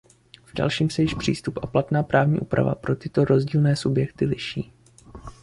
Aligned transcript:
V 0.43 0.53
dalším 0.53 0.89
se 0.89 1.01
již 1.01 1.13
přístup 1.13 1.59
a 1.61 1.67
platná 1.67 2.03
právní 2.03 2.39
úprava 2.39 2.75
pro 2.75 2.95
tyto 2.95 3.25
rozdílné 3.25 3.75
subjekty 3.75 4.25
liší. 4.25 4.71